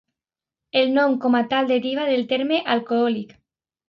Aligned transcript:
El 0.79 0.87
nom 0.93 1.11
com 1.25 1.37
a 1.39 1.41
tal 1.51 1.69
deriva 1.71 2.07
del 2.13 2.23
terme 2.31 2.63
alcohòlic. 2.77 3.37